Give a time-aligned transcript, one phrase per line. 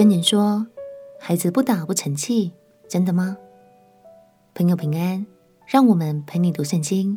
[0.00, 0.66] 箴言说
[1.20, 2.52] ：“孩子不打不成器。”
[2.88, 3.36] 真的吗？
[4.54, 5.26] 朋友平安，
[5.66, 7.14] 让我们陪你读圣经，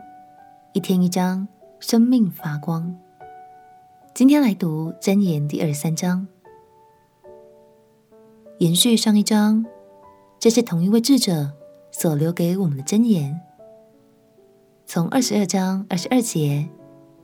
[0.74, 1.47] 一天一章，
[1.79, 2.94] 生命发光。
[4.13, 6.28] 今天来读箴言第二十三章，
[8.58, 9.65] 延续上一章，
[10.38, 11.54] 这是同一位智者
[11.90, 13.40] 所留给我们的箴言。
[14.86, 16.68] 从二十二章二十二节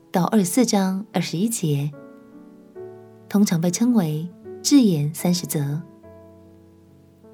[0.09, 1.91] 到二十四章二十一节，
[3.27, 4.25] 通常被称为
[4.61, 5.81] 箴言三十则。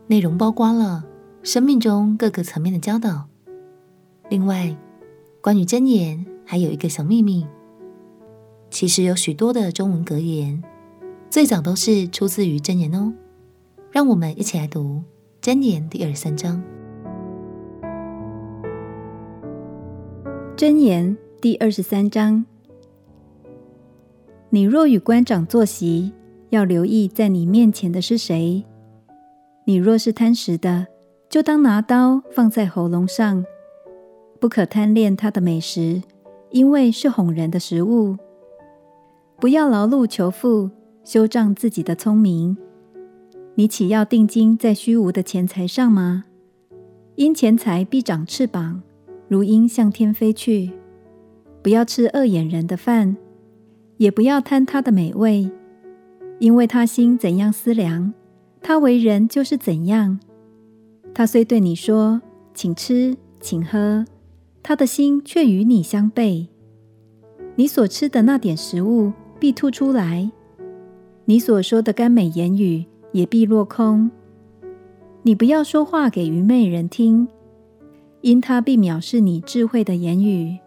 [0.07, 1.03] 内容包括了
[1.41, 3.27] 生命中各个层面的教导。
[4.29, 4.75] 另外，
[5.41, 7.45] 关于箴言还有一个小秘密，
[8.69, 10.63] 其实有许多的中文格言，
[11.29, 13.13] 最早都是出自于箴言哦。
[13.91, 15.01] 让我们一起来读
[15.41, 16.61] 箴言第二十三章。
[20.57, 22.45] 箴言第二十三章：
[24.49, 26.11] 你若与官长坐席，
[26.55, 28.63] 要留意在你面前的是谁。
[29.65, 30.87] 你若是贪食的，
[31.29, 33.43] 就当拿刀放在喉咙上，
[34.39, 36.01] 不可贪恋他的美食，
[36.51, 38.15] 因为是哄人的食物。
[39.37, 40.69] 不要劳碌求富，
[41.03, 42.55] 修仗自己的聪明。
[43.55, 46.23] 你岂要定睛在虚无的钱财上吗？
[47.15, 48.81] 因钱财必长翅膀，
[49.27, 50.71] 如鹰向天飞去。
[51.61, 53.17] 不要吃恶眼人的饭，
[53.97, 55.51] 也不要贪他的美味，
[56.45, 58.13] 因为他心怎样思量。
[58.61, 60.19] 他为人就是怎样，
[61.11, 62.21] 他虽对你说，
[62.53, 64.05] 请吃，请喝，
[64.61, 66.47] 他的心却与你相背。
[67.55, 70.29] 你所吃的那点食物必吐出来，
[71.25, 74.11] 你所说的甘美言语也必落空。
[75.23, 77.27] 你不要说话给愚昧人听，
[78.21, 80.59] 因他必藐视你智慧的言语。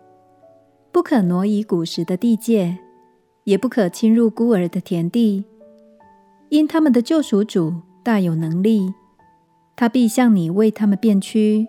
[0.91, 2.79] 不可挪移古时的地界，
[3.45, 5.45] 也不可侵入孤儿的田地，
[6.49, 7.75] 因他们的救赎主。
[8.01, 8.95] 大有能力，
[9.77, 11.69] 他必向你为他们辨屈。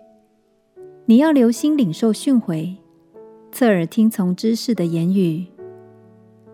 [1.04, 2.76] 你要留心领受训诲，
[3.52, 5.44] 侧耳听从知识的言语。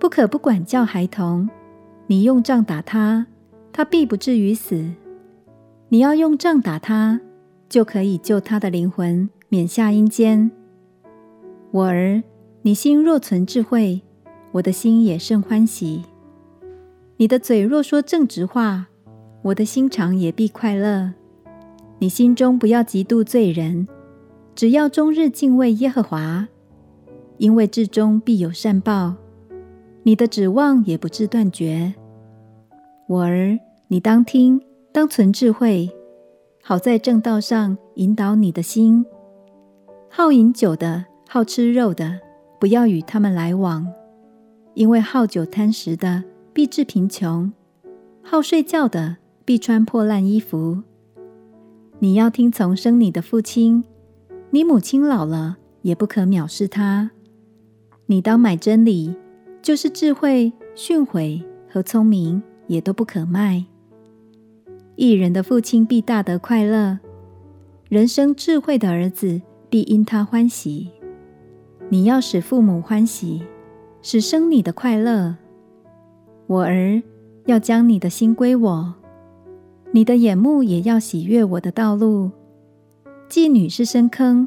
[0.00, 1.48] 不可不管教孩童，
[2.08, 3.28] 你用杖打他，
[3.72, 4.90] 他必不至于死。
[5.88, 7.20] 你要用杖打他，
[7.68, 10.50] 就可以救他的灵魂免下阴间。
[11.70, 12.24] 我儿，
[12.62, 14.02] 你心若存智慧，
[14.50, 16.02] 我的心也甚欢喜。
[17.18, 18.88] 你的嘴若说正直话。
[19.42, 21.12] 我的心肠也必快乐。
[21.98, 23.86] 你心中不要嫉妒罪人，
[24.56, 26.48] 只要终日敬畏耶和华，
[27.38, 29.14] 因为至终必有善报。
[30.02, 31.94] 你的指望也不致断绝。
[33.08, 33.56] 我儿，
[33.86, 34.60] 你当听，
[34.92, 35.88] 当存智慧，
[36.60, 39.06] 好在正道上引导你的心。
[40.10, 42.18] 好饮酒的，好吃肉的，
[42.58, 43.86] 不要与他们来往，
[44.74, 46.24] 因为好酒贪食的
[46.56, 47.52] 必致贫穷。
[48.22, 49.18] 好睡觉的。
[49.44, 50.82] 必穿破烂衣服。
[52.00, 53.84] 你要听从生你的父亲，
[54.50, 57.12] 你母亲老了也不可藐视他。
[58.06, 59.14] 你当买真理，
[59.62, 63.64] 就是智慧、训诲和聪明，也都不可卖。
[64.96, 66.98] 一人的父亲必大得快乐，
[67.88, 69.40] 人生智慧的儿子
[69.70, 70.90] 必因他欢喜。
[71.88, 73.42] 你要使父母欢喜，
[74.02, 75.36] 使生你的快乐。
[76.48, 77.02] 我儿，
[77.46, 78.94] 要将你的心归我。
[79.90, 82.30] 你的眼目也要喜悦我的道路。
[83.28, 84.46] 妓女是深坑，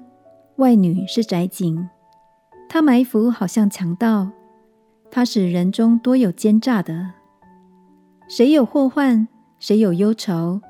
[0.55, 1.89] 外女是窄井。
[2.69, 4.29] 她埋伏好像强盗，
[5.11, 7.11] 她使人中多有奸诈的。
[8.29, 9.27] 谁有祸患，
[9.59, 10.61] 谁有忧愁，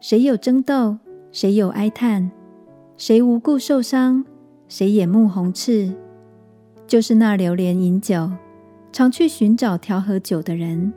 [0.00, 0.98] 谁有争斗，
[1.32, 2.30] 谁有哀叹，
[2.98, 4.22] 谁无故受伤，
[4.68, 5.94] 谁眼目红赤，
[6.86, 8.30] 就是那流连饮酒，
[8.94, 10.94] 常去寻找调和酒的人。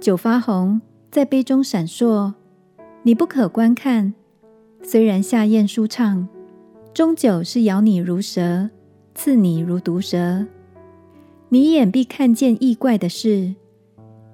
[0.00, 0.80] 酒发红。
[1.10, 2.32] 在杯中闪烁，
[3.02, 4.14] 你不可观看。
[4.82, 6.26] 虽然下咽舒畅，
[6.94, 8.70] 终究是咬你如蛇，
[9.14, 10.46] 刺你如毒蛇。
[11.50, 13.54] 你眼必看见异怪的事，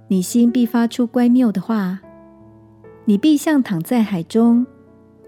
[0.07, 1.99] 你心必发出乖谬的话。
[3.07, 4.65] 你必像躺在海中，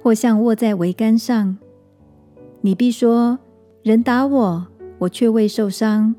[0.00, 1.58] 或像卧在桅杆上。
[2.60, 3.40] 你必说：
[3.82, 4.69] 人打我，
[5.00, 6.14] 我却未受伤；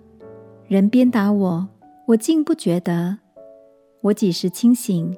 [0.71, 1.67] 人鞭打我，
[2.05, 3.17] 我竟不觉得。
[4.03, 5.17] 我几时清醒，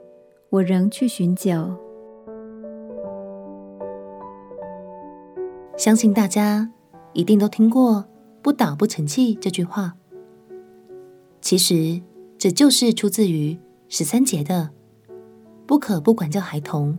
[0.50, 1.77] 我仍去寻酒。
[5.77, 6.71] 相信大家
[7.13, 8.03] 一定都听过
[8.41, 9.94] “不打不成器”这句话。
[11.39, 12.01] 其实
[12.39, 13.55] 这就是出自于
[13.89, 14.71] 十三节的
[15.67, 16.97] “不可不管教孩童，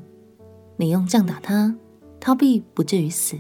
[0.77, 1.75] 你用杖打他，
[2.21, 3.37] 他必不至于死。”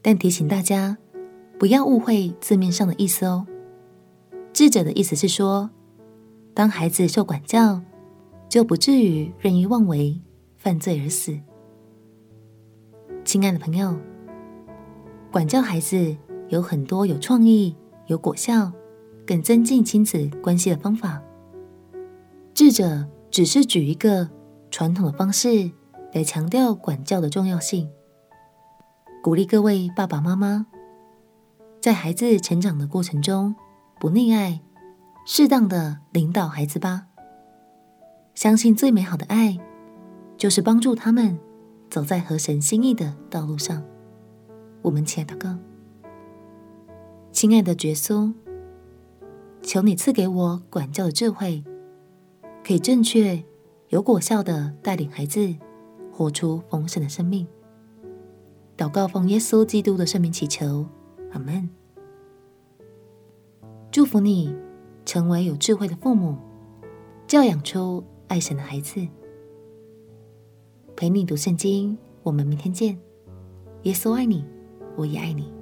[0.00, 0.96] 但提醒大家
[1.58, 3.46] 不要误会字面上的意思哦。
[4.52, 5.70] 智者的意思是说，
[6.54, 7.80] 当孩子受管教，
[8.48, 10.20] 就不至于任意妄为、
[10.56, 11.38] 犯罪而死。
[13.24, 13.96] 亲爱的朋友，
[15.30, 16.16] 管教孩子
[16.48, 18.72] 有很多有创意、有果效、
[19.26, 21.22] 更增进亲子关系的方法。
[22.54, 24.28] 智者只是举一个
[24.70, 25.70] 传统的方式
[26.12, 27.88] 来强调管教的重要性，
[29.22, 30.66] 鼓励各位爸爸妈妈
[31.80, 33.54] 在孩子成长的过程中
[34.00, 34.60] 不溺爱，
[35.26, 37.06] 适当的领导孩子吧。
[38.34, 39.58] 相信最美好的爱，
[40.36, 41.36] 就是帮助他们
[41.90, 43.82] 走在合神心意的道路上。
[44.82, 45.58] 我们亲爱的哥，
[47.32, 48.32] 亲爱的耶稣，
[49.62, 51.64] 求你赐给我管教的智慧，
[52.64, 53.42] 可以正确、
[53.88, 55.56] 有果效的带领孩子
[56.12, 57.44] 活出丰盛的生命。
[58.76, 60.86] 祷告奉耶稣基督的圣名祈求，
[61.32, 61.68] 阿门。
[63.98, 64.54] 祝福你
[65.04, 66.36] 成为有智慧的父母，
[67.26, 69.04] 教养出爱神的孩子，
[70.94, 71.98] 陪你读圣经。
[72.22, 72.96] 我们明天见。
[73.82, 74.44] 耶稣爱你，
[74.96, 75.52] 我也爱你。